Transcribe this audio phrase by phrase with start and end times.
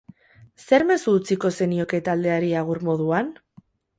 [0.61, 3.33] Zer mezu utziko zenioke taldeari agur moduan?